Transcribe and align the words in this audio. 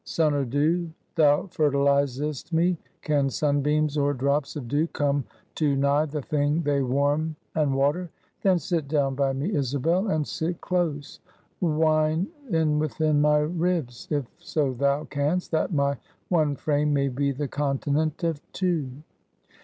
Sun 0.03 0.33
or 0.33 0.45
dew, 0.45 0.89
thou 1.13 1.43
fertilizest 1.43 2.51
me! 2.51 2.75
Can 3.03 3.29
sunbeams 3.29 3.99
or 3.99 4.15
drops 4.15 4.55
of 4.55 4.67
dew 4.67 4.87
come 4.87 5.25
too 5.53 5.75
nigh 5.75 6.05
the 6.07 6.23
thing 6.23 6.63
they 6.63 6.81
warm 6.81 7.35
and 7.53 7.75
water? 7.75 8.09
Then 8.41 8.57
sit 8.57 8.87
down 8.87 9.13
by 9.13 9.33
me, 9.33 9.53
Isabel, 9.53 10.07
and 10.07 10.25
sit 10.25 10.59
close; 10.59 11.19
wind 11.59 12.29
in 12.49 12.79
within 12.79 13.21
my 13.21 13.37
ribs, 13.41 14.07
if 14.09 14.25
so 14.39 14.73
thou 14.73 15.03
canst, 15.03 15.51
that 15.51 15.71
my 15.71 15.97
one 16.29 16.55
frame 16.55 16.91
may 16.95 17.07
be 17.07 17.31
the 17.31 17.47
continent 17.47 18.23
of 18.23 18.41
two." 18.53 18.89